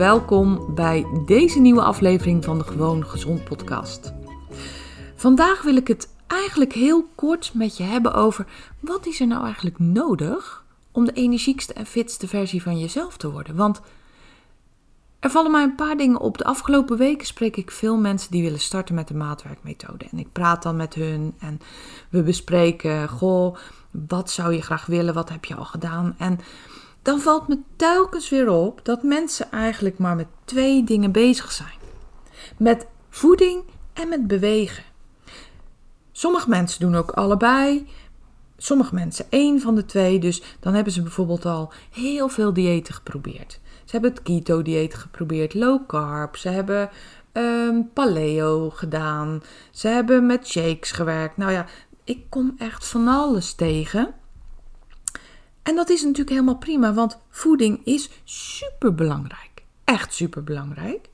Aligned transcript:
Welkom 0.00 0.74
bij 0.74 1.06
deze 1.26 1.60
nieuwe 1.60 1.82
aflevering 1.82 2.44
van 2.44 2.58
de 2.58 2.64
Gewoon 2.64 3.06
Gezond 3.06 3.44
podcast. 3.44 4.12
Vandaag 5.14 5.62
wil 5.62 5.76
ik 5.76 5.88
het 5.88 6.08
eigenlijk 6.26 6.72
heel 6.72 7.06
kort 7.14 7.50
met 7.54 7.76
je 7.76 7.82
hebben 7.82 8.14
over 8.14 8.46
wat 8.78 9.06
is 9.06 9.20
er 9.20 9.26
nou 9.26 9.44
eigenlijk 9.44 9.78
nodig 9.78 10.64
om 10.92 11.04
de 11.04 11.12
energiekste 11.12 11.72
en 11.72 11.86
fitste 11.86 12.28
versie 12.28 12.62
van 12.62 12.78
jezelf 12.78 13.16
te 13.16 13.30
worden. 13.30 13.56
Want 13.56 13.80
er 15.18 15.30
vallen 15.30 15.50
mij 15.50 15.62
een 15.62 15.74
paar 15.74 15.96
dingen 15.96 16.20
op. 16.20 16.38
De 16.38 16.44
afgelopen 16.44 16.96
weken 16.96 17.26
spreek 17.26 17.56
ik 17.56 17.70
veel 17.70 17.96
mensen 17.96 18.30
die 18.30 18.42
willen 18.42 18.60
starten 18.60 18.94
met 18.94 19.08
de 19.08 19.14
maatwerkmethode. 19.14 20.04
En 20.10 20.18
ik 20.18 20.32
praat 20.32 20.62
dan 20.62 20.76
met 20.76 20.94
hun 20.94 21.34
en 21.38 21.60
we 22.10 22.22
bespreken, 22.22 23.08
goh, 23.08 23.56
wat 23.90 24.30
zou 24.30 24.54
je 24.54 24.62
graag 24.62 24.86
willen, 24.86 25.14
wat 25.14 25.28
heb 25.28 25.44
je 25.44 25.54
al 25.54 25.64
gedaan? 25.64 26.14
En 26.18 26.38
dan 27.02 27.20
valt 27.20 27.48
me 27.48 27.58
telkens 27.76 28.28
weer 28.28 28.50
op 28.50 28.80
dat 28.84 29.02
mensen 29.02 29.50
eigenlijk 29.50 29.98
maar 29.98 30.16
met 30.16 30.26
twee 30.44 30.84
dingen 30.84 31.12
bezig 31.12 31.52
zijn. 31.52 31.78
Met 32.56 32.86
voeding 33.08 33.62
en 33.92 34.08
met 34.08 34.26
bewegen. 34.26 34.84
Sommige 36.12 36.48
mensen 36.48 36.80
doen 36.80 36.94
ook 36.94 37.10
allebei. 37.10 37.88
Sommige 38.56 38.94
mensen 38.94 39.26
één 39.28 39.60
van 39.60 39.74
de 39.74 39.84
twee. 39.84 40.18
Dus 40.18 40.42
dan 40.60 40.74
hebben 40.74 40.92
ze 40.92 41.02
bijvoorbeeld 41.02 41.46
al 41.46 41.72
heel 41.90 42.28
veel 42.28 42.52
diëten 42.52 42.94
geprobeerd. 42.94 43.60
Ze 43.84 43.90
hebben 43.96 44.10
het 44.10 44.22
keto-dieet 44.22 44.94
geprobeerd, 44.94 45.54
low 45.54 45.86
carb. 45.86 46.36
Ze 46.36 46.48
hebben 46.48 46.90
um, 47.32 47.90
paleo 47.92 48.70
gedaan. 48.70 49.42
Ze 49.70 49.88
hebben 49.88 50.26
met 50.26 50.48
shakes 50.48 50.90
gewerkt. 50.90 51.36
Nou 51.36 51.52
ja, 51.52 51.66
ik 52.04 52.24
kom 52.28 52.54
echt 52.58 52.86
van 52.86 53.08
alles 53.08 53.54
tegen. 53.54 54.14
En 55.62 55.74
dat 55.74 55.90
is 55.90 56.02
natuurlijk 56.02 56.30
helemaal 56.30 56.58
prima, 56.58 56.92
want 56.94 57.18
voeding 57.30 57.80
is 57.84 58.10
super 58.24 58.94
belangrijk. 58.94 59.64
Echt 59.84 60.14
super 60.14 60.44
belangrijk. 60.44 61.08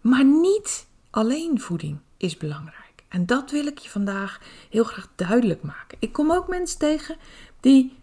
Maar 0.00 0.24
niet 0.24 0.86
alleen 1.10 1.60
voeding 1.60 1.98
is 2.16 2.36
belangrijk. 2.36 3.04
En 3.08 3.26
dat 3.26 3.50
wil 3.50 3.66
ik 3.66 3.78
je 3.78 3.90
vandaag 3.90 4.40
heel 4.70 4.84
graag 4.84 5.08
duidelijk 5.14 5.62
maken. 5.62 5.98
Ik 6.00 6.12
kom 6.12 6.32
ook 6.32 6.48
mensen 6.48 6.78
tegen 6.78 7.16
die 7.60 7.96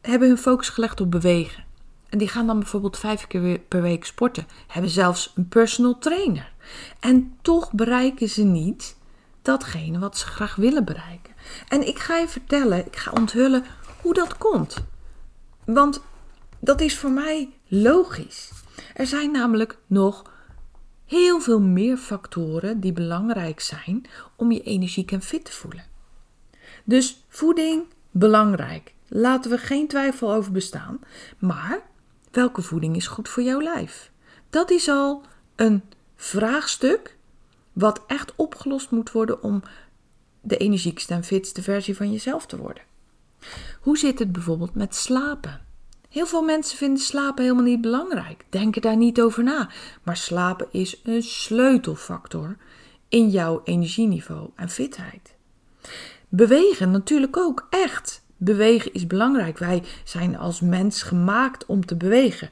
hebben 0.00 0.28
hun 0.28 0.38
focus 0.38 0.68
gelegd 0.68 1.00
op 1.00 1.10
bewegen. 1.10 1.64
En 2.08 2.18
die 2.18 2.28
gaan 2.28 2.46
dan 2.46 2.58
bijvoorbeeld 2.58 2.98
vijf 2.98 3.26
keer 3.26 3.58
per 3.58 3.82
week 3.82 4.04
sporten. 4.04 4.46
Hebben 4.66 4.90
zelfs 4.90 5.32
een 5.34 5.48
personal 5.48 5.98
trainer. 5.98 6.52
En 7.00 7.36
toch 7.42 7.72
bereiken 7.72 8.28
ze 8.28 8.42
niet 8.42 8.96
datgene 9.42 9.98
wat 9.98 10.18
ze 10.18 10.26
graag 10.26 10.54
willen 10.54 10.84
bereiken. 10.84 11.34
En 11.68 11.86
ik 11.88 11.98
ga 11.98 12.16
je 12.16 12.28
vertellen, 12.28 12.86
ik 12.86 12.96
ga 12.96 13.10
onthullen 13.10 13.64
hoe 14.02 14.14
dat 14.14 14.38
komt. 14.38 14.76
Want 15.74 16.02
dat 16.60 16.80
is 16.80 16.98
voor 16.98 17.10
mij 17.10 17.52
logisch. 17.66 18.50
Er 18.94 19.06
zijn 19.06 19.30
namelijk 19.30 19.78
nog 19.86 20.32
heel 21.04 21.40
veel 21.40 21.60
meer 21.60 21.96
factoren 21.96 22.80
die 22.80 22.92
belangrijk 22.92 23.60
zijn 23.60 24.06
om 24.36 24.52
je 24.52 24.62
energiek 24.62 25.12
en 25.12 25.22
fit 25.22 25.44
te 25.44 25.52
voelen. 25.52 25.84
Dus 26.84 27.24
voeding, 27.28 27.84
belangrijk. 28.10 28.94
Laten 29.08 29.50
we 29.50 29.58
geen 29.58 29.88
twijfel 29.88 30.32
over 30.32 30.52
bestaan. 30.52 31.00
Maar 31.38 31.80
welke 32.30 32.62
voeding 32.62 32.96
is 32.96 33.06
goed 33.06 33.28
voor 33.28 33.42
jouw 33.42 33.60
lijf? 33.60 34.10
Dat 34.50 34.70
is 34.70 34.88
al 34.88 35.22
een 35.56 35.82
vraagstuk 36.16 37.16
wat 37.72 38.02
echt 38.06 38.32
opgelost 38.36 38.90
moet 38.90 39.12
worden 39.12 39.42
om 39.42 39.62
de 40.40 40.56
energiekste 40.56 41.14
en 41.14 41.24
fitste 41.24 41.62
versie 41.62 41.96
van 41.96 42.12
jezelf 42.12 42.46
te 42.46 42.56
worden. 42.56 42.82
Hoe 43.88 43.98
zit 43.98 44.18
het 44.18 44.32
bijvoorbeeld 44.32 44.74
met 44.74 44.94
slapen? 44.94 45.60
Heel 46.08 46.26
veel 46.26 46.42
mensen 46.42 46.78
vinden 46.78 47.02
slapen 47.02 47.42
helemaal 47.42 47.64
niet 47.64 47.80
belangrijk, 47.80 48.44
denken 48.48 48.82
daar 48.82 48.96
niet 48.96 49.20
over 49.20 49.42
na. 49.42 49.70
Maar 50.02 50.16
slapen 50.16 50.66
is 50.70 51.00
een 51.04 51.22
sleutelfactor 51.22 52.56
in 53.08 53.28
jouw 53.28 53.60
energieniveau 53.64 54.50
en 54.54 54.68
fitheid. 54.68 55.34
Bewegen 56.28 56.90
natuurlijk 56.90 57.36
ook, 57.36 57.66
echt. 57.70 58.24
Bewegen 58.36 58.92
is 58.92 59.06
belangrijk. 59.06 59.58
Wij 59.58 59.82
zijn 60.04 60.36
als 60.36 60.60
mens 60.60 61.02
gemaakt 61.02 61.66
om 61.66 61.86
te 61.86 61.96
bewegen. 61.96 62.50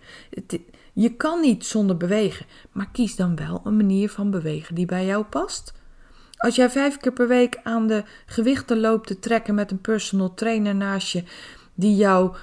Je 0.92 1.14
kan 1.14 1.40
niet 1.40 1.64
zonder 1.64 1.96
bewegen, 1.96 2.46
maar 2.72 2.90
kies 2.90 3.16
dan 3.16 3.36
wel 3.36 3.60
een 3.64 3.76
manier 3.76 4.10
van 4.10 4.30
bewegen 4.30 4.74
die 4.74 4.86
bij 4.86 5.06
jou 5.06 5.24
past. 5.24 5.74
Als 6.36 6.56
jij 6.56 6.70
vijf 6.70 6.96
keer 6.96 7.12
per 7.12 7.28
week 7.28 7.60
aan 7.62 7.86
de 7.86 8.04
gewichten 8.26 8.80
loopt 8.80 9.06
te 9.06 9.18
trekken 9.18 9.54
met 9.54 9.70
een 9.70 9.80
personal 9.80 10.34
trainer 10.34 10.74
naast 10.74 11.12
je, 11.12 11.24
die 11.74 11.96
jou 11.96 12.36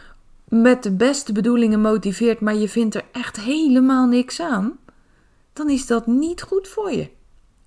met 0.47 0.83
de 0.83 0.91
beste 0.91 1.31
bedoelingen 1.31 1.81
motiveert, 1.81 2.39
maar 2.39 2.55
je 2.55 2.69
vindt 2.69 2.95
er 2.95 3.05
echt 3.11 3.39
helemaal 3.39 4.07
niks 4.07 4.39
aan, 4.39 4.79
dan 5.53 5.69
is 5.69 5.87
dat 5.87 6.07
niet 6.07 6.41
goed 6.41 6.67
voor 6.67 6.91
je. 6.91 7.09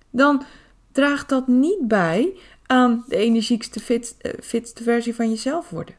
Dan 0.09 0.43
draagt 0.91 1.29
dat 1.29 1.47
niet 1.47 1.87
bij 1.87 2.37
aan 2.65 3.03
de 3.07 3.15
energiekste, 3.15 3.79
uh, 3.89 4.31
fitste 4.43 4.83
versie 4.83 5.15
van 5.15 5.29
jezelf 5.29 5.69
worden. 5.69 5.95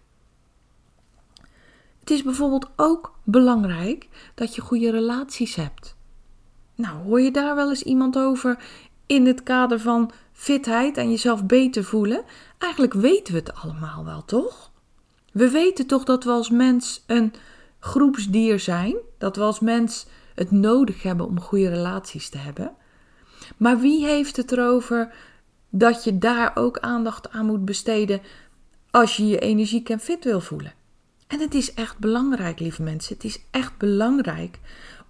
Het 2.01 2.11
is 2.11 2.23
bijvoorbeeld 2.23 2.71
ook 2.77 3.19
belangrijk 3.25 4.09
dat 4.35 4.55
je 4.55 4.61
goede 4.61 4.91
relaties 4.91 5.55
hebt. 5.55 5.97
Nou, 6.75 7.03
hoor 7.03 7.21
je 7.21 7.31
daar 7.31 7.55
wel 7.55 7.69
eens 7.69 7.83
iemand 7.83 8.19
over 8.19 8.59
in 9.09 9.27
het 9.27 9.43
kader 9.43 9.81
van 9.81 10.11
fitheid 10.33 10.97
en 10.97 11.11
jezelf 11.11 11.45
beter 11.45 11.85
voelen? 11.85 12.25
Eigenlijk 12.59 12.93
weten 12.93 13.33
we 13.33 13.39
het 13.39 13.55
allemaal 13.55 14.05
wel, 14.05 14.25
toch? 14.25 14.71
We 15.33 15.51
weten 15.51 15.87
toch 15.87 16.05
dat 16.05 16.25
we 16.25 16.31
als 16.31 16.51
mens 16.51 17.05
een 17.07 17.33
groepsdier 17.81 18.61
zijn, 18.61 18.97
dat 19.19 19.37
we 19.37 19.43
als 19.43 19.61
mens 19.61 20.07
het 20.35 20.51
nodig 20.51 21.03
hebben 21.03 21.27
om 21.27 21.41
goede 21.41 21.69
relaties 21.69 22.29
te 22.29 22.39
hebben. 22.39 22.73
Maar 23.57 23.79
wie 23.81 24.07
heeft 24.07 24.37
het 24.37 24.53
erover 24.53 25.13
dat 25.71 26.05
je 26.05 26.19
daar 26.19 26.51
ook 26.55 26.79
aandacht 26.79 27.31
aan 27.31 27.47
moet 27.47 27.65
besteden 27.65 28.21
als 28.91 29.17
je 29.17 29.27
je 29.27 29.39
energiek 29.39 29.89
en 29.89 30.01
fit 30.01 30.25
wil 30.25 30.41
voelen? 30.41 30.73
En 31.27 31.41
het 31.41 31.55
is 31.55 31.75
echt 31.75 31.99
belangrijk, 31.99 32.61
lieve 32.61 32.83
mensen. 32.83 33.15
Het 33.15 33.25
is 33.25 33.41
echt 33.51 33.77
belangrijk 33.77 34.59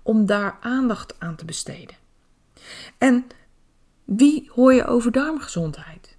om 0.02 0.26
daar 0.26 0.58
aandacht 0.60 1.14
aan 1.18 1.36
te 1.36 1.44
besteden. 1.44 1.96
En 2.98 3.26
wie 4.16 4.50
hoor 4.54 4.72
je 4.72 4.86
over 4.86 5.12
darmgezondheid? 5.12 6.16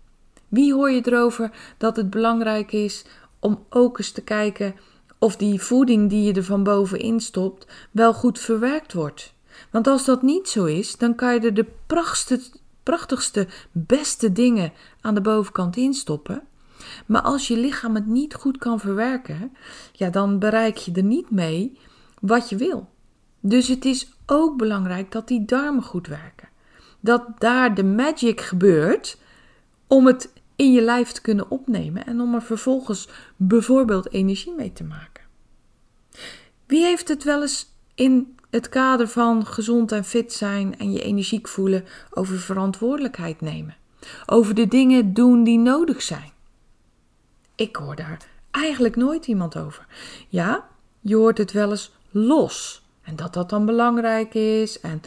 Wie 0.48 0.74
hoor 0.74 0.92
je 0.92 1.02
erover 1.08 1.52
dat 1.78 1.96
het 1.96 2.10
belangrijk 2.10 2.72
is 2.72 3.06
om 3.40 3.66
ook 3.70 3.98
eens 3.98 4.12
te 4.12 4.22
kijken 4.22 4.76
of 5.20 5.36
die 5.36 5.62
voeding 5.62 6.10
die 6.10 6.24
je 6.24 6.34
er 6.34 6.44
van 6.44 6.64
bovenin 6.64 7.20
stopt 7.20 7.68
wel 7.92 8.14
goed 8.14 8.40
verwerkt 8.40 8.94
wordt. 8.94 9.34
Want 9.72 9.88
als 9.88 10.06
dat 10.06 10.22
niet 10.22 10.50
zo 10.50 10.66
is, 10.66 10.98
dan 10.98 11.16
kan 11.16 11.34
je 11.34 11.40
er 11.40 11.54
de 11.54 11.66
prachtigste, 11.88 12.58
prachtigste 12.84 13.48
beste 13.72 14.32
dingen 14.32 14.74
aan 15.02 15.14
de 15.14 15.22
bovenkant 15.22 15.78
in 15.78 15.94
stoppen. 15.94 16.42
Maar 17.06 17.22
als 17.22 17.48
je 17.48 17.58
lichaam 17.58 17.96
het 17.96 18.06
niet 18.06 18.34
goed 18.34 18.58
kan 18.58 18.80
verwerken, 18.80 19.56
ja, 19.92 20.10
dan 20.10 20.40
bereik 20.40 20.78
je 20.78 20.92
er 20.92 21.04
niet 21.04 21.30
mee 21.30 21.80
wat 22.22 22.50
je 22.50 22.56
wil. 22.56 22.90
Dus 23.40 23.68
het 23.68 23.86
is 23.86 24.12
ook 24.26 24.58
belangrijk 24.58 25.12
dat 25.12 25.28
die 25.28 25.46
darmen 25.46 25.84
goed 25.84 26.08
werken. 26.08 26.49
Dat 27.00 27.26
daar 27.38 27.76
de 27.76 27.84
magic 27.84 28.42
gebeurt 28.42 29.18
om 29.88 30.06
het 30.06 30.34
in 30.56 30.72
je 30.72 30.82
lijf 30.82 31.12
te 31.12 31.22
kunnen 31.22 31.52
opnemen 31.52 32.06
en 32.06 32.22
om 32.22 32.36
er 32.36 32.42
vervolgens 32.42 33.08
bijvoorbeeld 33.36 34.12
energie 34.12 34.54
mee 34.56 34.74
te 34.74 34.84
maken. 34.84 35.24
Wie 36.66 36.84
heeft 36.84 37.08
het 37.08 37.24
wel 37.24 37.42
eens 37.42 37.74
in 37.96 38.38
het 38.50 38.70
kader 38.70 39.08
van 39.08 39.46
gezond 39.46 39.92
en 39.92 40.04
fit 40.04 40.34
zijn 40.34 40.78
en 40.78 40.92
je 40.92 41.02
energiek 41.02 41.48
voelen 41.48 41.86
over 42.10 42.40
verantwoordelijkheid 42.40 43.42
nemen? 43.42 43.76
Over 44.26 44.56
de 44.56 44.68
dingen 44.68 45.14
doen 45.14 45.44
die 45.44 45.60
nodig 45.60 46.02
zijn? 46.02 46.32
Ik 47.56 47.76
hoor 47.76 47.96
daar 47.96 48.28
eigenlijk 48.52 48.96
nooit 48.96 49.28
iemand 49.28 49.58
over. 49.58 49.86
Ja, 50.28 50.68
je 51.00 51.16
hoort 51.16 51.38
het 51.38 51.52
wel 51.52 51.70
eens 51.70 51.92
los 52.10 52.84
en 53.02 53.16
dat 53.16 53.34
dat 53.34 53.50
dan 53.50 53.66
belangrijk 53.66 54.34
is 54.34 54.80
en 54.80 55.02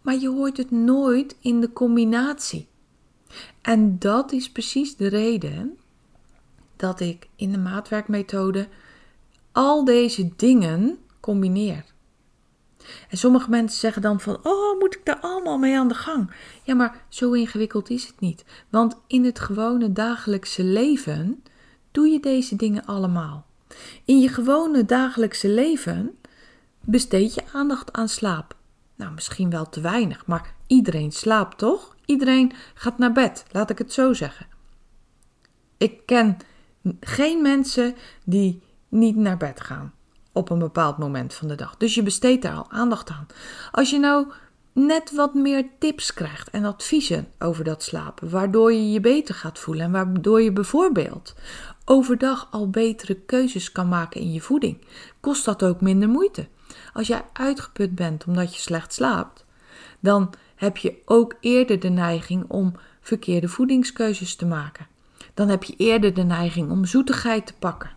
maar 0.00 0.16
je 0.16 0.28
hoort 0.28 0.56
het 0.56 0.70
nooit 0.70 1.36
in 1.40 1.60
de 1.60 1.72
combinatie. 1.72 2.68
En 3.62 3.98
dat 3.98 4.32
is 4.32 4.50
precies 4.50 4.96
de 4.96 5.08
reden 5.08 5.78
dat 6.76 7.00
ik 7.00 7.28
in 7.36 7.52
de 7.52 7.58
maatwerkmethode 7.58 8.68
al 9.52 9.84
deze 9.84 10.30
dingen 10.36 10.98
combineer. 11.20 11.84
En 13.08 13.18
sommige 13.18 13.50
mensen 13.50 13.78
zeggen 13.78 14.02
dan 14.02 14.20
van, 14.20 14.38
oh, 14.42 14.78
moet 14.78 14.94
ik 14.94 15.04
daar 15.04 15.20
allemaal 15.20 15.58
mee 15.58 15.78
aan 15.78 15.88
de 15.88 15.94
gang? 15.94 16.34
Ja, 16.62 16.74
maar 16.74 17.04
zo 17.08 17.32
ingewikkeld 17.32 17.90
is 17.90 18.06
het 18.06 18.20
niet. 18.20 18.44
Want 18.68 18.96
in 19.06 19.24
het 19.24 19.38
gewone 19.38 19.92
dagelijkse 19.92 20.64
leven 20.64 21.42
doe 21.90 22.08
je 22.08 22.20
deze 22.20 22.56
dingen 22.56 22.84
allemaal. 22.84 23.46
In 24.04 24.20
je 24.20 24.28
gewone 24.28 24.84
dagelijkse 24.84 25.48
leven 25.48 26.18
besteed 26.80 27.34
je 27.34 27.42
aandacht 27.52 27.92
aan 27.92 28.08
slaap. 28.08 28.56
Nou, 29.00 29.12
misschien 29.12 29.50
wel 29.50 29.68
te 29.68 29.80
weinig, 29.80 30.26
maar 30.26 30.54
iedereen 30.66 31.12
slaapt 31.12 31.58
toch? 31.58 31.96
Iedereen 32.04 32.52
gaat 32.74 32.98
naar 32.98 33.12
bed, 33.12 33.44
laat 33.50 33.70
ik 33.70 33.78
het 33.78 33.92
zo 33.92 34.12
zeggen. 34.12 34.46
Ik 35.76 36.06
ken 36.06 36.36
geen 37.00 37.42
mensen 37.42 37.94
die 38.24 38.62
niet 38.88 39.16
naar 39.16 39.36
bed 39.36 39.60
gaan 39.60 39.92
op 40.32 40.50
een 40.50 40.58
bepaald 40.58 40.98
moment 40.98 41.34
van 41.34 41.48
de 41.48 41.54
dag. 41.54 41.76
Dus 41.76 41.94
je 41.94 42.02
besteedt 42.02 42.42
daar 42.42 42.54
al 42.54 42.70
aandacht 42.70 43.10
aan. 43.10 43.26
Als 43.70 43.90
je 43.90 43.98
nou 43.98 44.26
net 44.72 45.14
wat 45.14 45.34
meer 45.34 45.66
tips 45.78 46.14
krijgt 46.14 46.50
en 46.50 46.64
adviezen 46.64 47.28
over 47.38 47.64
dat 47.64 47.82
slapen, 47.82 48.30
waardoor 48.30 48.72
je 48.72 48.90
je 48.90 49.00
beter 49.00 49.34
gaat 49.34 49.58
voelen 49.58 49.84
en 49.84 49.92
waardoor 49.92 50.42
je 50.42 50.52
bijvoorbeeld 50.52 51.34
overdag 51.84 52.48
al 52.50 52.70
betere 52.70 53.14
keuzes 53.14 53.72
kan 53.72 53.88
maken 53.88 54.20
in 54.20 54.32
je 54.32 54.40
voeding, 54.40 54.84
kost 55.20 55.44
dat 55.44 55.62
ook 55.62 55.80
minder 55.80 56.08
moeite. 56.08 56.48
Als 56.92 57.06
jij 57.06 57.24
uitgeput 57.32 57.94
bent 57.94 58.24
omdat 58.26 58.54
je 58.54 58.60
slecht 58.60 58.92
slaapt, 58.92 59.44
dan 60.00 60.34
heb 60.54 60.76
je 60.76 60.96
ook 61.04 61.36
eerder 61.40 61.80
de 61.80 61.88
neiging 61.88 62.44
om 62.48 62.74
verkeerde 63.00 63.48
voedingskeuzes 63.48 64.36
te 64.36 64.46
maken. 64.46 64.86
Dan 65.34 65.48
heb 65.48 65.64
je 65.64 65.74
eerder 65.76 66.14
de 66.14 66.22
neiging 66.22 66.70
om 66.70 66.84
zoetigheid 66.84 67.46
te 67.46 67.54
pakken. 67.58 67.90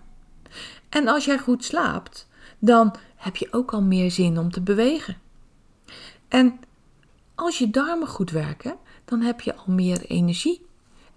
En 0.90 1.08
als 1.08 1.26
jij 1.26 1.38
goed 1.38 1.66
slaapt, 1.66 2.28
dan 2.60 2.96
heb 3.16 3.36
je 3.36 3.48
ook 3.52 3.74
al 3.74 3.82
meer 3.82 4.12
zin 4.12 4.38
om 4.38 4.52
te 4.52 4.62
bewegen. 4.62 5.18
En 6.28 6.60
als 7.36 7.58
je 7.58 7.70
darmen 7.70 8.08
goed 8.08 8.32
werken, 8.32 8.76
dan 9.06 9.22
heb 9.22 9.42
je 9.42 9.56
al 9.56 9.74
meer 9.74 10.02
energie. 10.06 10.66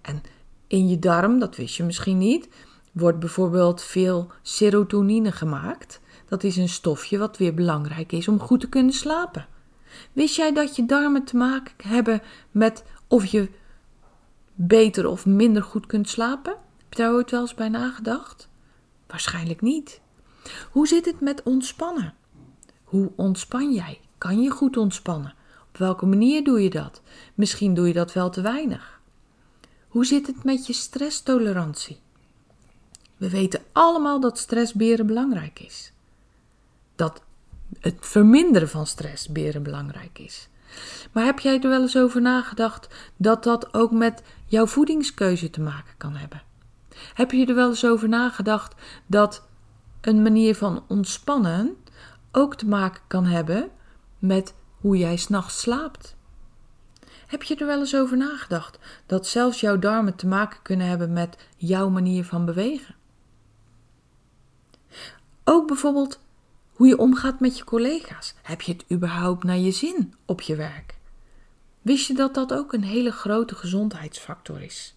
En 0.01 0.23
in 0.67 0.87
je 0.87 0.99
darm, 0.99 1.39
dat 1.39 1.55
wist 1.55 1.75
je 1.75 1.83
misschien 1.83 2.17
niet, 2.17 2.49
wordt 2.91 3.19
bijvoorbeeld 3.19 3.81
veel 3.81 4.31
serotonine 4.41 5.31
gemaakt. 5.31 6.01
Dat 6.27 6.43
is 6.43 6.57
een 6.57 6.69
stofje 6.69 7.17
wat 7.17 7.37
weer 7.37 7.53
belangrijk 7.53 8.11
is 8.11 8.27
om 8.27 8.39
goed 8.39 8.59
te 8.59 8.69
kunnen 8.69 8.93
slapen. 8.93 9.47
Wist 10.13 10.35
jij 10.35 10.53
dat 10.53 10.75
je 10.75 10.85
darmen 10.85 11.23
te 11.23 11.37
maken 11.37 11.89
hebben 11.89 12.21
met 12.51 12.83
of 13.07 13.25
je 13.25 13.49
beter 14.55 15.07
of 15.07 15.25
minder 15.25 15.63
goed 15.63 15.85
kunt 15.85 16.09
slapen? 16.09 16.51
Heb 16.51 16.93
je 16.93 17.01
daar 17.01 17.13
ooit 17.13 17.31
wel 17.31 17.41
eens 17.41 17.53
bij 17.53 17.69
nagedacht? 17.69 18.49
Waarschijnlijk 19.07 19.61
niet. 19.61 20.01
Hoe 20.71 20.87
zit 20.87 21.05
het 21.05 21.19
met 21.19 21.43
ontspannen? 21.43 22.13
Hoe 22.83 23.11
ontspan 23.15 23.73
jij? 23.73 23.99
Kan 24.17 24.41
je 24.41 24.49
goed 24.49 24.77
ontspannen? 24.77 25.33
Op 25.69 25.77
welke 25.77 26.05
manier 26.05 26.43
doe 26.43 26.63
je 26.63 26.69
dat? 26.69 27.01
Misschien 27.33 27.73
doe 27.73 27.87
je 27.87 27.93
dat 27.93 28.13
wel 28.13 28.29
te 28.29 28.41
weinig. 28.41 28.99
Hoe 29.87 30.05
zit 30.05 30.27
het 30.27 30.43
met 30.43 30.67
je 30.67 30.73
stresstolerantie? 30.73 31.99
We 33.17 33.29
weten 33.29 33.63
allemaal 33.71 34.19
dat 34.19 34.37
stressberen 34.37 35.07
belangrijk 35.07 35.59
is. 35.59 35.91
Dat 36.97 37.21
het 37.79 37.97
verminderen 37.99 38.69
van 38.69 38.87
stress 38.87 39.27
beren 39.27 39.63
belangrijk 39.63 40.19
is. 40.19 40.49
Maar 41.11 41.25
heb 41.25 41.39
jij 41.39 41.59
er 41.61 41.69
wel 41.69 41.81
eens 41.81 41.97
over 41.97 42.21
nagedacht 42.21 42.87
dat 43.17 43.43
dat 43.43 43.73
ook 43.73 43.91
met 43.91 44.23
jouw 44.45 44.65
voedingskeuze 44.65 45.49
te 45.49 45.61
maken 45.61 45.93
kan 45.97 46.15
hebben? 46.15 46.41
Heb 47.13 47.31
je 47.31 47.45
er 47.45 47.55
wel 47.55 47.69
eens 47.69 47.85
over 47.85 48.09
nagedacht 48.09 48.75
dat 49.05 49.47
een 50.01 50.21
manier 50.21 50.55
van 50.55 50.83
ontspannen 50.87 51.75
ook 52.31 52.55
te 52.55 52.67
maken 52.67 53.01
kan 53.07 53.25
hebben 53.25 53.69
met 54.19 54.53
hoe 54.81 54.97
jij 54.97 55.17
s'nachts 55.17 55.59
slaapt? 55.59 56.15
Heb 57.27 57.43
je 57.43 57.55
er 57.55 57.65
wel 57.65 57.79
eens 57.79 57.95
over 57.95 58.17
nagedacht 58.17 58.79
dat 59.05 59.27
zelfs 59.27 59.59
jouw 59.59 59.79
darmen 59.79 60.15
te 60.15 60.27
maken 60.27 60.61
kunnen 60.61 60.87
hebben 60.87 61.13
met 61.13 61.37
jouw 61.57 61.89
manier 61.89 62.25
van 62.25 62.45
bewegen? 62.45 62.95
Ook 65.43 65.67
bijvoorbeeld 65.67 66.19
hoe 66.77 66.87
je 66.87 66.97
omgaat 66.97 67.39
met 67.39 67.57
je 67.57 67.63
collega's. 67.63 68.33
Heb 68.41 68.61
je 68.61 68.71
het 68.71 68.85
überhaupt 68.91 69.43
naar 69.43 69.57
je 69.57 69.71
zin 69.71 70.13
op 70.25 70.41
je 70.41 70.55
werk? 70.55 70.95
Wist 71.81 72.07
je 72.07 72.13
dat 72.13 72.33
dat 72.33 72.53
ook 72.53 72.73
een 72.73 72.83
hele 72.83 73.11
grote 73.11 73.55
gezondheidsfactor 73.55 74.61
is? 74.61 74.95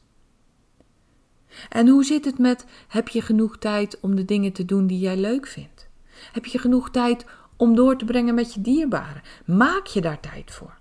En 1.68 1.88
hoe 1.88 2.04
zit 2.04 2.24
het 2.24 2.38
met 2.38 2.64
heb 2.88 3.08
je 3.08 3.22
genoeg 3.22 3.58
tijd 3.58 4.00
om 4.00 4.14
de 4.14 4.24
dingen 4.24 4.52
te 4.52 4.64
doen 4.64 4.86
die 4.86 4.98
jij 4.98 5.16
leuk 5.16 5.46
vindt? 5.46 5.88
Heb 6.32 6.46
je 6.46 6.58
genoeg 6.58 6.90
tijd 6.90 7.24
om 7.56 7.74
door 7.74 7.96
te 7.98 8.04
brengen 8.04 8.34
met 8.34 8.54
je 8.54 8.60
dierbaren? 8.60 9.22
Maak 9.44 9.86
je 9.86 10.00
daar 10.00 10.20
tijd 10.20 10.50
voor? 10.50 10.78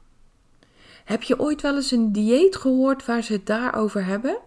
Heb 1.05 1.23
je 1.23 1.39
ooit 1.39 1.61
wel 1.61 1.75
eens 1.75 1.91
een 1.91 2.11
dieet 2.11 2.55
gehoord 2.55 3.05
waar 3.05 3.23
ze 3.23 3.33
het 3.33 3.45
daarover 3.45 4.05
hebben? 4.05 4.37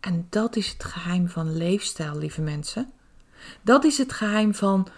En 0.00 0.26
dat 0.30 0.56
is 0.56 0.68
het 0.68 0.84
geheim 0.84 1.28
van 1.28 1.56
leefstijl, 1.56 2.18
lieve 2.18 2.40
mensen. 2.40 2.92
Dat 3.62 3.84
is 3.84 3.98
het 3.98 4.12
geheim 4.12 4.54
van 4.54 4.88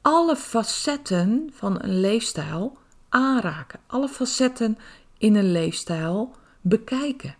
alle 0.00 0.36
facetten 0.36 1.50
van 1.52 1.82
een 1.82 2.00
leefstijl 2.00 2.76
aanraken. 3.08 3.80
Alle 3.86 4.08
facetten 4.08 4.78
in 5.18 5.34
een 5.34 5.52
leefstijl 5.52 6.34
bekijken. 6.60 7.36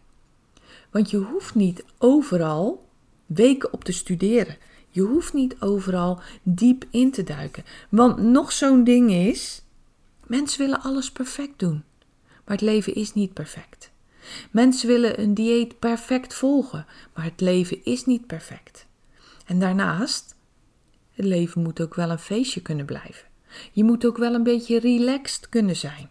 Want 0.91 1.11
je 1.11 1.17
hoeft 1.17 1.55
niet 1.55 1.85
overal 1.99 2.89
weken 3.27 3.73
op 3.73 3.85
te 3.85 3.93
studeren. 3.93 4.57
Je 4.91 5.03
hoeft 5.03 5.33
niet 5.33 5.61
overal 5.61 6.21
diep 6.43 6.85
in 6.91 7.11
te 7.11 7.23
duiken. 7.23 7.65
Want 7.89 8.19
nog 8.19 8.53
zo'n 8.53 8.85
ding 8.85 9.11
is: 9.11 9.63
mensen 10.27 10.59
willen 10.59 10.83
alles 10.83 11.13
perfect 11.13 11.59
doen. 11.59 11.85
Maar 12.45 12.57
het 12.57 12.61
leven 12.61 12.95
is 12.95 13.15
niet 13.15 13.33
perfect. 13.33 13.91
Mensen 14.51 14.89
willen 14.89 15.21
een 15.21 15.35
dieet 15.35 15.79
perfect 15.79 16.35
volgen, 16.35 16.87
maar 17.15 17.25
het 17.25 17.41
leven 17.41 17.85
is 17.85 18.05
niet 18.05 18.27
perfect. 18.27 18.87
En 19.45 19.59
daarnaast, 19.59 20.37
het 21.13 21.25
leven 21.25 21.63
moet 21.63 21.81
ook 21.81 21.95
wel 21.95 22.11
een 22.11 22.19
feestje 22.19 22.63
kunnen 22.63 22.87
blijven. 22.87 23.29
Je 23.73 23.85
moet 23.85 24.07
ook 24.07 24.17
wel 24.17 24.35
een 24.35 24.43
beetje 24.43 24.79
relaxed 24.79 25.49
kunnen 25.49 25.77
zijn. 25.77 26.09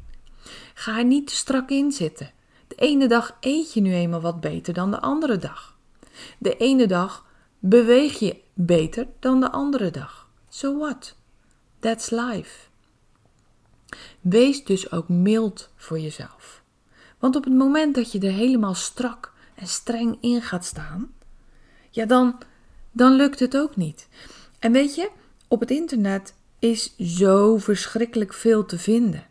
Ga 0.73 0.97
er 0.97 1.05
niet 1.05 1.27
te 1.27 1.35
strak 1.35 1.69
in 1.69 1.91
zitten. 1.91 2.31
De 2.67 2.75
ene 2.75 3.07
dag 3.07 3.37
eet 3.39 3.73
je 3.73 3.81
nu 3.81 3.93
eenmaal 3.93 4.21
wat 4.21 4.41
beter 4.41 4.73
dan 4.73 4.91
de 4.91 4.99
andere 4.99 5.37
dag. 5.37 5.77
De 6.37 6.57
ene 6.57 6.87
dag 6.87 7.25
beweeg 7.59 8.19
je 8.19 8.41
beter 8.53 9.07
dan 9.19 9.39
de 9.39 9.51
andere 9.51 9.91
dag. 9.91 10.29
So 10.49 10.77
what? 10.77 11.15
That's 11.79 12.09
life. 12.09 12.67
Wees 14.21 14.63
dus 14.63 14.91
ook 14.91 15.09
mild 15.09 15.69
voor 15.75 15.99
jezelf. 15.99 16.63
Want 17.19 17.35
op 17.35 17.43
het 17.43 17.53
moment 17.53 17.95
dat 17.95 18.11
je 18.11 18.19
er 18.19 18.31
helemaal 18.31 18.73
strak 18.73 19.33
en 19.55 19.67
streng 19.67 20.17
in 20.21 20.41
gaat 20.41 20.65
staan, 20.65 21.13
ja, 21.89 22.05
dan 22.05 22.37
dan 22.93 23.13
lukt 23.13 23.39
het 23.39 23.57
ook 23.57 23.75
niet. 23.75 24.07
En 24.59 24.71
weet 24.71 24.95
je, 24.95 25.09
op 25.47 25.59
het 25.59 25.71
internet 25.71 26.33
is 26.59 26.95
zo 26.97 27.57
verschrikkelijk 27.57 28.33
veel 28.33 28.65
te 28.65 28.79
vinden. 28.79 29.25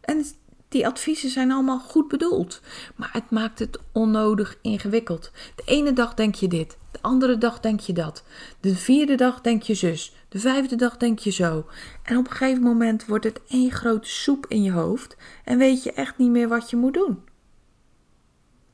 En 0.00 0.24
die 0.68 0.86
adviezen 0.86 1.30
zijn 1.30 1.52
allemaal 1.52 1.80
goed 1.80 2.08
bedoeld, 2.08 2.60
maar 2.96 3.10
het 3.12 3.30
maakt 3.30 3.58
het 3.58 3.78
onnodig 3.92 4.58
ingewikkeld. 4.62 5.30
De 5.56 5.62
ene 5.64 5.92
dag 5.92 6.14
denk 6.14 6.34
je 6.34 6.48
dit, 6.48 6.76
de 6.90 6.98
andere 7.00 7.38
dag 7.38 7.60
denk 7.60 7.80
je 7.80 7.92
dat. 7.92 8.24
De 8.60 8.76
vierde 8.76 9.14
dag 9.14 9.40
denk 9.40 9.62
je 9.62 9.74
zus, 9.74 10.14
de 10.28 10.38
vijfde 10.38 10.76
dag 10.76 10.96
denk 10.96 11.18
je 11.18 11.30
zo. 11.30 11.66
En 12.02 12.16
op 12.16 12.26
een 12.26 12.36
gegeven 12.36 12.62
moment 12.62 13.06
wordt 13.06 13.24
het 13.24 13.40
één 13.48 13.70
grote 13.70 14.08
soep 14.08 14.46
in 14.48 14.62
je 14.62 14.72
hoofd 14.72 15.16
en 15.44 15.58
weet 15.58 15.82
je 15.82 15.92
echt 15.92 16.18
niet 16.18 16.30
meer 16.30 16.48
wat 16.48 16.70
je 16.70 16.76
moet 16.76 16.94
doen. 16.94 17.22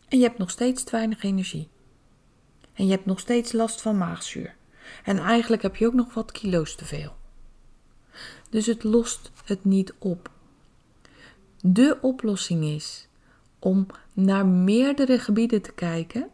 En 0.09 0.19
je 0.19 0.25
hebt 0.25 0.39
nog 0.39 0.51
steeds 0.51 0.83
te 0.83 0.91
weinig 0.91 1.23
energie 1.23 1.69
en 2.81 2.87
je 2.87 2.93
hebt 2.93 3.07
nog 3.07 3.21
steeds 3.21 3.53
last 3.53 3.81
van 3.81 3.99
maagzuur. 3.99 4.55
En 5.05 5.19
eigenlijk 5.19 5.63
heb 5.63 5.77
je 5.77 5.87
ook 5.87 5.95
nog 5.95 6.15
wat 6.15 6.33
kilo's 6.33 6.75
te 6.75 6.85
veel. 6.85 7.13
Dus 8.51 8.67
het 8.67 8.85
lost 8.85 9.31
het 9.45 9.65
niet 9.65 9.95
op. 9.99 10.31
De 11.61 11.99
oplossing 12.01 12.65
is 12.65 13.09
om 13.59 13.87
naar 14.13 14.47
meerdere 14.47 15.19
gebieden 15.19 15.63
te 15.63 15.73
kijken, 15.73 16.29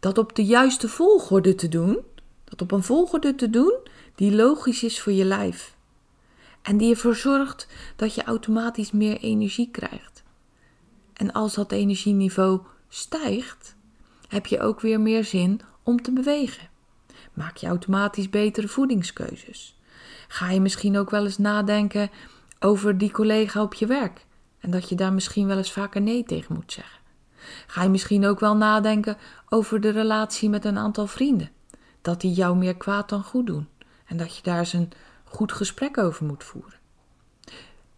dat 0.00 0.18
op 0.18 0.36
de 0.36 0.44
juiste 0.44 0.88
volgorde 0.88 1.54
te 1.54 1.68
doen, 1.68 1.98
Dat 2.44 2.62
op 2.62 2.72
een 2.72 2.82
volgorde 2.82 3.34
te 3.34 3.50
doen 3.50 3.74
die 4.14 4.34
logisch 4.34 4.82
is 4.82 5.00
voor 5.00 5.12
je 5.12 5.24
lijf. 5.24 5.76
En 6.62 6.76
die 6.76 6.90
ervoor 6.90 7.16
zorgt 7.16 7.68
dat 7.96 8.14
je 8.14 8.24
automatisch 8.24 8.92
meer 8.92 9.16
energie 9.18 9.70
krijgt. 9.70 10.22
En 11.12 11.32
als 11.32 11.54
dat 11.54 11.72
energieniveau 11.72 12.60
stijgt, 12.88 13.74
heb 14.28 14.46
je 14.46 14.60
ook 14.60 14.80
weer 14.80 15.00
meer 15.00 15.24
zin 15.24 15.60
om 15.86 16.02
te 16.02 16.12
bewegen. 16.12 16.68
Maak 17.32 17.56
je 17.56 17.66
automatisch 17.66 18.30
betere 18.30 18.68
voedingskeuzes. 18.68 19.78
Ga 20.28 20.50
je 20.50 20.60
misschien 20.60 20.98
ook 20.98 21.10
wel 21.10 21.24
eens 21.24 21.38
nadenken 21.38 22.10
over 22.58 22.98
die 22.98 23.10
collega 23.10 23.62
op 23.62 23.74
je 23.74 23.86
werk 23.86 24.26
en 24.60 24.70
dat 24.70 24.88
je 24.88 24.94
daar 24.94 25.12
misschien 25.12 25.46
wel 25.46 25.56
eens 25.56 25.72
vaker 25.72 26.00
nee 26.00 26.24
tegen 26.24 26.54
moet 26.54 26.72
zeggen. 26.72 27.00
Ga 27.66 27.82
je 27.82 27.88
misschien 27.88 28.26
ook 28.26 28.40
wel 28.40 28.56
nadenken 28.56 29.16
over 29.48 29.80
de 29.80 29.88
relatie 29.88 30.48
met 30.48 30.64
een 30.64 30.78
aantal 30.78 31.06
vrienden, 31.06 31.50
dat 32.02 32.20
die 32.20 32.32
jou 32.32 32.56
meer 32.56 32.76
kwaad 32.76 33.08
dan 33.08 33.22
goed 33.22 33.46
doen 33.46 33.68
en 34.06 34.16
dat 34.16 34.36
je 34.36 34.42
daar 34.42 34.58
eens 34.58 34.72
een 34.72 34.92
goed 35.24 35.52
gesprek 35.52 35.98
over 35.98 36.26
moet 36.26 36.44
voeren. 36.44 36.78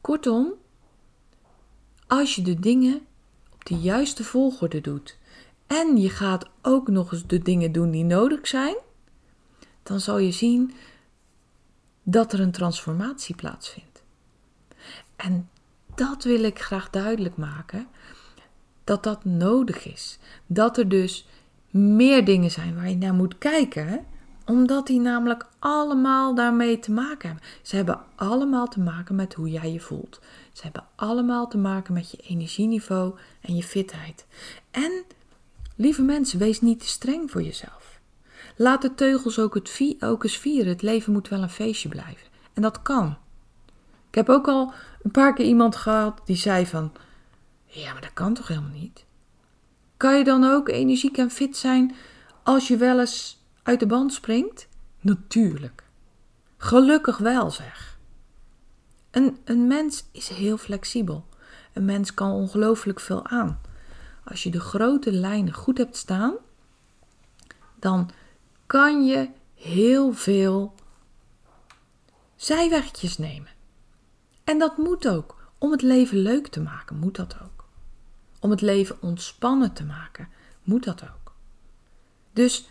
Kortom, 0.01 0.53
als 2.07 2.35
je 2.35 2.43
de 2.43 2.61
dingen 2.61 3.01
op 3.55 3.65
de 3.65 3.75
juiste 3.75 4.25
volgorde 4.25 4.81
doet 4.81 5.19
en 5.69 5.97
je 5.97 6.11
gaat 6.11 6.49
ook 6.63 6.89
nog 6.89 7.13
eens 7.13 7.27
de 7.27 7.39
dingen 7.39 7.73
doen 7.73 7.91
die 7.91 8.05
nodig 8.05 8.47
zijn, 8.47 8.77
dan 9.83 10.01
zal 10.01 10.19
je 10.19 10.33
zien 10.33 10.75
dat 12.03 12.33
er 12.33 12.41
een 12.41 12.51
transformatie 12.51 13.35
plaatsvindt. 13.35 14.03
En 15.17 15.49
dat 15.95 16.25
wil 16.25 16.43
ik 16.43 16.59
graag 16.59 16.91
duidelijk 16.91 17.37
maken, 17.37 17.87
dat 18.85 19.03
dat 19.03 19.25
nodig 19.25 19.87
is. 19.87 20.19
Dat 20.47 20.79
er 20.79 20.89
dus 20.89 21.27
meer 21.71 22.25
dingen 22.25 22.51
zijn 22.51 22.75
waar 22.75 22.89
je 22.89 22.97
naar 22.97 23.15
moet 23.15 23.39
kijken, 23.39 24.07
omdat 24.47 24.87
die 24.87 25.01
namelijk 25.01 25.47
allemaal 25.59 26.35
daarmee 26.35 26.79
te 26.79 26.93
maken 26.93 27.29
hebben. 27.29 27.47
Ze 27.63 27.77
hebben 27.77 28.01
allemaal 28.15 28.69
te 28.69 28.81
maken 28.81 29.15
met 29.15 29.35
hoe 29.35 29.51
jij 29.51 29.73
je 29.73 29.81
voelt. 29.81 30.21
Ze 30.53 30.63
hebben 30.63 30.85
allemaal 30.95 31.49
te 31.49 31.59
maken 31.59 31.95
met 31.95 32.11
je 32.11 32.17
energieniveau 32.17 33.15
en 33.41 33.57
je 33.57 33.63
fitheid. 33.63 34.27
En 34.71 35.05
lieve 35.79 36.03
mensen, 36.03 36.39
wees 36.39 36.61
niet 36.61 36.81
te 36.81 36.87
streng 36.87 37.31
voor 37.31 37.43
jezelf. 37.43 38.01
Laat 38.57 38.83
de 38.83 38.95
teugels 38.95 39.39
ook, 39.39 39.55
het 39.55 39.97
ook 40.01 40.25
eens 40.25 40.37
vieren. 40.37 40.73
Het 40.73 40.83
leven 40.83 41.13
moet 41.13 41.29
wel 41.29 41.43
een 41.43 41.51
feestje 41.51 41.89
blijven. 41.89 42.27
En 42.53 42.63
dat 42.63 42.83
kan. 42.83 43.17
Ik 44.09 44.15
heb 44.15 44.29
ook 44.29 44.49
al 44.49 44.73
een 45.03 45.11
paar 45.11 45.35
keer 45.35 45.47
iemand 45.47 45.77
gehad 45.77 46.21
die 46.25 46.37
zei 46.37 46.67
van... 46.67 46.93
Ja, 47.65 47.93
maar 47.93 48.03
dat 48.03 48.13
kan 48.13 48.35
toch 48.35 48.49
helemaal 48.49 48.71
niet? 48.71 49.05
Kan 49.97 50.19
je 50.19 50.25
dan 50.25 50.45
ook 50.45 50.69
energiek 50.69 51.19
en 51.19 51.31
fit 51.31 51.57
zijn 51.57 51.95
als 52.43 52.69
je 52.69 52.77
wel 52.77 53.01
eens 53.01 53.45
uit 53.63 53.81
de 53.81 53.87
band 53.87 54.13
springt? 54.13 54.69
Natuurlijk. 55.01 55.85
Gelukkig 56.57 57.19
wel, 57.19 57.51
zeg. 57.51 57.99
Een, 59.11 59.39
een 59.45 59.67
mens 59.67 60.05
is 60.13 60.29
heel 60.29 60.57
flexibel. 60.57 61.27
Een 61.73 61.85
mens 61.85 62.15
kan 62.15 62.33
ongelooflijk 62.33 63.01
veel 63.01 63.27
aan. 63.27 63.61
Als 64.29 64.43
je 64.43 64.51
de 64.51 64.61
grote 64.61 65.13
lijnen 65.13 65.53
goed 65.53 65.79
hebt 65.79 65.97
staan, 65.97 66.35
dan 67.79 68.11
kan 68.67 69.07
je 69.07 69.29
heel 69.55 70.13
veel 70.13 70.75
zijwegjes 72.37 73.19
nemen. 73.19 73.51
En 74.45 74.59
dat 74.59 74.77
moet 74.77 75.09
ook. 75.09 75.37
Om 75.59 75.71
het 75.71 75.83
leven 75.83 76.19
leuk 76.19 76.47
te 76.47 76.61
maken, 76.61 76.97
moet 76.97 77.17
dat 77.17 77.37
ook. 77.43 77.65
Om 78.41 78.51
het 78.51 78.61
leven 78.61 78.97
ontspannen 79.03 79.73
te 79.73 79.85
maken, 79.85 80.29
moet 80.63 80.85
dat 80.85 81.03
ook. 81.03 81.33
Dus 82.33 82.69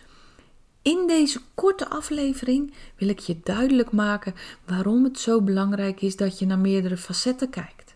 in 0.82 1.06
deze 1.06 1.40
korte 1.54 1.88
aflevering 1.88 2.74
wil 2.96 3.08
ik 3.08 3.18
je 3.18 3.40
duidelijk 3.42 3.92
maken 3.92 4.34
waarom 4.66 5.04
het 5.04 5.18
zo 5.18 5.42
belangrijk 5.42 6.00
is 6.00 6.16
dat 6.16 6.38
je 6.38 6.46
naar 6.46 6.58
meerdere 6.58 6.96
facetten 6.96 7.50
kijkt. 7.50 7.94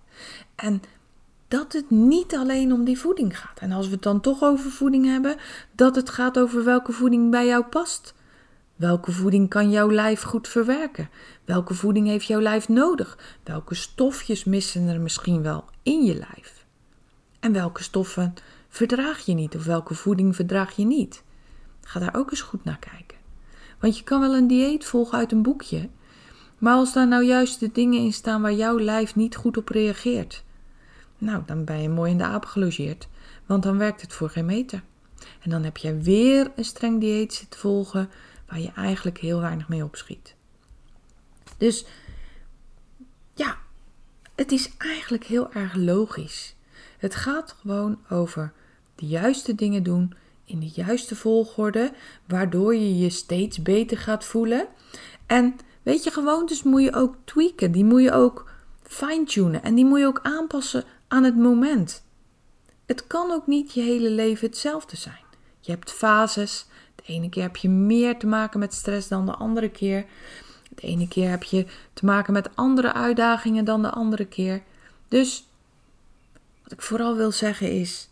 En 0.54 0.83
dat 1.53 1.73
het 1.73 1.91
niet 1.91 2.37
alleen 2.37 2.73
om 2.73 2.85
die 2.85 2.99
voeding 2.99 3.39
gaat. 3.39 3.59
En 3.59 3.73
als 3.73 3.87
we 3.87 3.93
het 3.93 4.03
dan 4.03 4.21
toch 4.21 4.43
over 4.43 4.71
voeding 4.71 5.07
hebben, 5.07 5.37
dat 5.73 5.97
het 5.97 6.11
gaat 6.11 6.39
over 6.39 6.65
welke 6.65 6.93
voeding 6.93 7.31
bij 7.31 7.47
jou 7.47 7.65
past. 7.65 8.15
Welke 8.77 9.13
voeding 9.13 9.49
kan 9.49 9.71
jouw 9.71 9.91
lijf 9.91 10.23
goed 10.23 10.49
verwerken? 10.49 11.11
Welke 11.45 11.75
voeding 11.75 12.07
heeft 12.07 12.27
jouw 12.27 12.41
lijf 12.41 12.69
nodig? 12.69 13.19
Welke 13.43 13.75
stofjes 13.75 14.45
missen 14.45 14.89
er 14.89 15.01
misschien 15.01 15.43
wel 15.43 15.65
in 15.83 16.05
je 16.05 16.15
lijf? 16.15 16.67
En 17.41 17.53
welke 17.53 17.83
stoffen 17.83 18.35
verdraag 18.69 19.21
je 19.21 19.35
niet 19.35 19.57
of 19.57 19.65
welke 19.65 19.95
voeding 19.95 20.37
verdraag 20.37 20.77
je 20.77 20.85
niet? 20.85 21.23
Ga 21.81 22.01
daar 22.01 22.17
ook 22.17 22.31
eens 22.31 22.43
goed 22.43 22.65
naar 22.65 22.79
kijken. 22.79 23.19
Want 23.81 23.99
je 23.99 24.05
kan 24.05 24.21
wel 24.21 24.35
een 24.35 24.47
dieet 24.47 24.85
volgen 24.85 25.19
uit 25.19 25.33
een 25.33 25.43
boekje, 25.43 25.89
maar 26.59 26.75
als 26.75 26.93
daar 26.93 27.09
nou 27.09 27.25
juist 27.25 27.61
de 27.61 27.73
dingen 27.73 28.01
in 28.01 28.13
staan 28.13 28.43
waar 28.43 28.53
jouw 28.53 28.79
lijf 28.79 29.15
niet 29.15 29.37
goed 29.37 29.57
op 29.57 29.69
reageert, 29.69 30.45
nou 31.23 31.43
dan 31.47 31.64
ben 31.64 31.83
je 31.83 31.88
mooi 31.88 32.11
in 32.11 32.19
de 32.19 32.25
aap 32.25 32.45
gelogeerd, 32.45 33.09
want 33.47 33.62
dan 33.62 33.79
werkt 33.79 34.00
het 34.00 34.12
voor 34.12 34.31
geen 34.31 34.45
meter. 34.45 34.83
En 35.41 35.50
dan 35.50 35.62
heb 35.62 35.76
je 35.76 35.97
weer 35.97 36.50
een 36.57 36.64
streng 36.64 37.00
dieet 37.00 37.35
zitten 37.35 37.61
volgen 37.61 38.11
waar 38.47 38.61
je 38.61 38.73
eigenlijk 38.76 39.19
heel 39.19 39.41
weinig 39.41 39.69
mee 39.69 39.85
opschiet. 39.85 40.35
Dus 41.59 41.87
ja, 43.35 43.59
het 44.35 44.52
is 44.52 44.71
eigenlijk 44.79 45.25
heel 45.25 45.52
erg 45.52 45.75
logisch. 45.75 46.55
Het 46.99 47.14
gaat 47.14 47.57
gewoon 47.61 47.99
over 48.11 48.52
de 48.95 49.07
juiste 49.07 49.55
dingen 49.55 49.83
doen 49.83 50.14
in 50.45 50.61
de 50.61 50.71
juiste 50.75 51.17
volgorde, 51.17 51.93
waardoor 52.26 52.75
je 52.75 52.99
je 52.99 53.11
steeds 53.11 53.62
beter 53.62 53.99
gaat 53.99 54.25
voelen. 54.25 54.67
En 55.26 55.57
weet 55.83 56.05
je, 56.05 56.11
gewoontes 56.11 56.62
moet 56.62 56.83
je 56.83 56.95
ook 56.95 57.17
tweaken, 57.25 57.73
die 57.73 57.85
moet 57.85 58.02
je 58.02 58.12
ook 58.12 58.50
fine-tunen 58.83 59.62
en 59.62 59.75
die 59.75 59.85
moet 59.85 59.99
je 59.99 60.07
ook 60.07 60.21
aanpassen 60.23 60.85
aan 61.12 61.25
het 61.25 61.37
moment. 61.37 62.04
Het 62.87 63.07
kan 63.07 63.31
ook 63.31 63.47
niet 63.47 63.73
je 63.73 63.81
hele 63.81 64.11
leven 64.11 64.47
hetzelfde 64.47 64.97
zijn. 64.97 65.25
Je 65.61 65.71
hebt 65.71 65.92
fases 65.92 66.66
de 66.95 67.02
ene 67.07 67.28
keer 67.28 67.42
heb 67.42 67.57
je 67.57 67.69
meer 67.69 68.19
te 68.19 68.26
maken 68.26 68.59
met 68.59 68.75
stress 68.75 69.09
dan 69.09 69.26
de 69.26 69.35
andere 69.35 69.69
keer. 69.71 70.07
De 70.69 70.83
ene 70.83 71.09
keer 71.09 71.31
heb 71.31 71.42
je 71.42 71.66
te 71.92 72.04
maken 72.04 72.33
met 72.33 72.57
andere 72.57 72.92
uitdagingen 72.92 73.64
dan 73.64 73.83
de 73.83 73.90
andere 73.90 74.25
keer. 74.25 74.62
Dus 75.09 75.47
wat 76.62 76.73
ik 76.73 76.83
vooral 76.83 77.16
wil 77.16 77.33
zeggen 77.33 77.73
is: 77.81 78.09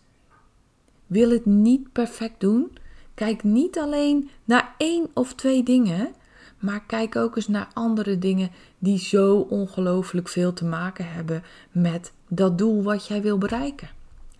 wil 1.07 1.29
het 1.29 1.45
niet 1.45 1.91
perfect 1.91 2.39
doen? 2.39 2.77
Kijk 3.13 3.43
niet 3.43 3.77
alleen 3.77 4.29
naar 4.43 4.75
één 4.77 5.09
of 5.13 5.33
twee 5.33 5.63
dingen, 5.63 6.13
maar 6.61 6.83
kijk 6.87 7.15
ook 7.15 7.35
eens 7.35 7.47
naar 7.47 7.67
andere 7.73 8.17
dingen 8.17 8.51
die 8.79 8.99
zo 8.99 9.35
ongelooflijk 9.39 10.27
veel 10.27 10.53
te 10.53 10.65
maken 10.65 11.11
hebben 11.11 11.43
met 11.71 12.11
dat 12.27 12.57
doel 12.57 12.83
wat 12.83 13.07
jij 13.07 13.21
wil 13.21 13.37
bereiken. 13.37 13.89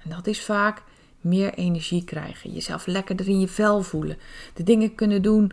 En 0.04 0.10
dat 0.10 0.28
is 0.28 0.42
vaak 0.42 0.84
meer 1.22 1.54
energie 1.54 2.04
krijgen, 2.04 2.54
jezelf 2.54 2.86
lekkerder 2.86 3.28
in 3.28 3.40
je 3.40 3.48
vel 3.48 3.82
voelen, 3.82 4.18
de 4.54 4.64
dingen 4.64 4.96
kunnen 4.96 5.22
doen 5.22 5.52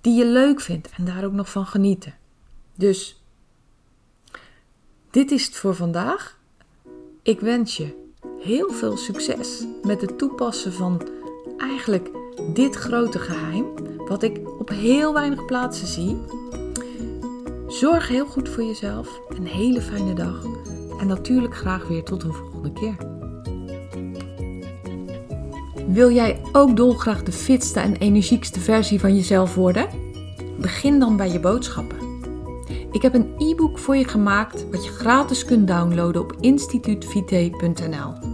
die 0.00 0.18
je 0.18 0.26
leuk 0.26 0.60
vindt 0.60 0.90
en 0.96 1.04
daar 1.04 1.24
ook 1.24 1.32
nog 1.32 1.50
van 1.50 1.66
genieten. 1.66 2.14
Dus 2.74 3.22
dit 5.10 5.30
is 5.30 5.44
het 5.46 5.56
voor 5.56 5.74
vandaag. 5.74 6.38
Ik 7.22 7.40
wens 7.40 7.76
je 7.76 8.10
heel 8.40 8.72
veel 8.72 8.96
succes 8.96 9.64
met 9.82 10.00
het 10.00 10.18
toepassen 10.18 10.72
van 10.72 11.08
eigenlijk 11.58 12.10
dit 12.54 12.74
grote 12.74 13.18
geheim, 13.18 13.66
wat 14.08 14.22
ik 14.22 14.40
op 14.58 14.68
heel 14.68 15.12
weinig 15.12 15.44
plaatsen 15.44 15.86
zie. 15.86 16.20
Zorg 17.68 18.08
heel 18.08 18.26
goed 18.26 18.48
voor 18.48 18.64
jezelf, 18.64 19.20
een 19.28 19.46
hele 19.46 19.80
fijne 19.80 20.14
dag 20.14 20.44
en 21.00 21.06
natuurlijk 21.06 21.56
graag 21.56 21.88
weer 21.88 22.02
tot 22.02 22.22
een 22.22 22.32
volgende 22.32 22.72
keer. 22.72 22.96
Wil 25.86 26.10
jij 26.10 26.40
ook 26.52 26.76
dolgraag 26.76 27.22
de 27.22 27.32
fitste 27.32 27.80
en 27.80 27.96
energiekste 27.96 28.60
versie 28.60 29.00
van 29.00 29.14
jezelf 29.14 29.54
worden? 29.54 29.86
Begin 30.60 30.98
dan 30.98 31.16
bij 31.16 31.32
je 31.32 31.40
boodschappen. 31.40 31.98
Ik 32.92 33.02
heb 33.02 33.14
een 33.14 33.34
e-book 33.38 33.78
voor 33.78 33.96
je 33.96 34.08
gemaakt 34.08 34.70
wat 34.70 34.84
je 34.84 34.90
gratis 34.90 35.44
kunt 35.44 35.68
downloaden 35.68 36.22
op 36.22 36.36
instituutvite.nl. 36.40 38.31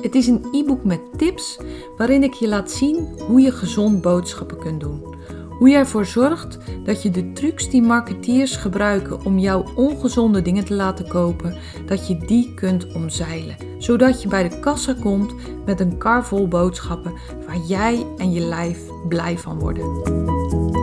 Het 0.00 0.14
is 0.14 0.26
een 0.26 0.44
e-book 0.52 0.84
met 0.84 1.00
tips 1.16 1.58
waarin 1.96 2.22
ik 2.22 2.32
je 2.32 2.48
laat 2.48 2.70
zien 2.70 3.08
hoe 3.26 3.40
je 3.40 3.52
gezond 3.52 4.00
boodschappen 4.00 4.58
kunt 4.58 4.80
doen. 4.80 5.16
Hoe 5.48 5.68
je 5.68 5.76
ervoor 5.76 6.06
zorgt 6.06 6.58
dat 6.84 7.02
je 7.02 7.10
de 7.10 7.32
trucs 7.32 7.70
die 7.70 7.82
marketeers 7.82 8.56
gebruiken 8.56 9.24
om 9.24 9.38
jouw 9.38 9.64
ongezonde 9.74 10.42
dingen 10.42 10.64
te 10.64 10.74
laten 10.74 11.08
kopen, 11.08 11.56
dat 11.86 12.08
je 12.08 12.18
die 12.18 12.54
kunt 12.54 12.94
omzeilen. 12.94 13.56
Zodat 13.78 14.22
je 14.22 14.28
bij 14.28 14.48
de 14.48 14.60
kassa 14.60 14.94
komt 15.00 15.34
met 15.66 15.80
een 15.80 15.98
kar 15.98 16.24
vol 16.26 16.48
boodschappen 16.48 17.12
waar 17.46 17.60
jij 17.66 18.06
en 18.16 18.32
je 18.32 18.40
lijf 18.40 18.78
blij 19.08 19.38
van 19.38 19.58
worden. 19.58 20.77